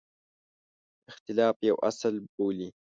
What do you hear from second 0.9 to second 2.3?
اختلاف یو اصل